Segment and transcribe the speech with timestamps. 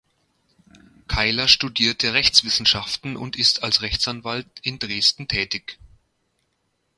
[1.07, 5.77] Keiler studierte Rechtswissenschaften und ist als Rechtsanwalt in Dresden tätig.